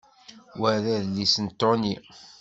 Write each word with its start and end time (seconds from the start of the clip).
Wa 0.59 0.71
d 0.83 0.85
adlis 0.97 1.35
n 1.43 1.47
Tony. 1.59 1.93